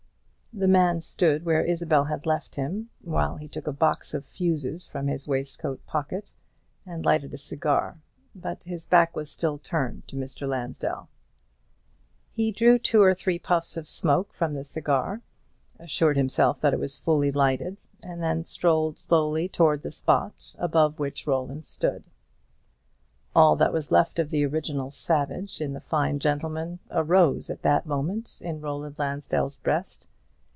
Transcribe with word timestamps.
The 0.53 0.67
man 0.67 0.99
stood 0.99 1.45
where 1.45 1.63
Isabel 1.63 2.03
had 2.03 2.25
left 2.25 2.55
him, 2.55 2.89
while 2.99 3.37
he 3.37 3.47
took 3.47 3.67
a 3.67 3.71
box 3.71 4.13
of 4.13 4.25
fusees 4.25 4.85
from 4.85 5.07
his 5.07 5.25
waistcoat 5.25 5.83
pocket 5.85 6.33
and 6.85 7.05
lighted 7.05 7.33
a 7.33 7.37
cigar; 7.37 8.01
but 8.35 8.61
his 8.63 8.85
back 8.85 9.15
was 9.15 9.31
still 9.31 9.57
turned 9.57 10.09
to 10.09 10.17
Mr. 10.17 10.45
Lansdell. 10.45 11.07
He 12.33 12.51
drew 12.51 12.77
two 12.77 13.01
or 13.01 13.13
three 13.13 13.39
puffs 13.39 13.77
of 13.77 13.87
smoke 13.87 14.33
from 14.33 14.53
the 14.53 14.65
cigar, 14.65 15.21
assured 15.79 16.17
himself 16.17 16.59
that 16.59 16.73
it 16.73 16.79
was 16.81 16.97
fully 16.99 17.31
lighted, 17.31 17.79
and 18.03 18.21
then 18.21 18.43
strolled 18.43 18.99
slowly 18.99 19.47
towards 19.47 19.83
the 19.83 19.89
spot 19.91 20.51
above 20.57 20.99
which 20.99 21.25
Roland 21.25 21.63
stood. 21.63 22.03
All 23.33 23.55
that 23.55 23.71
was 23.71 23.89
left 23.89 24.19
of 24.19 24.29
the 24.31 24.45
original 24.45 24.89
savage 24.89 25.61
in 25.61 25.71
the 25.71 25.79
fine 25.79 26.19
gentleman 26.19 26.79
arose 26.91 27.49
at 27.49 27.61
that 27.61 27.85
moment 27.85 28.39
in 28.41 28.59
Roland 28.59 28.95
Lansdell's 28.99 29.55
breast. 29.55 30.07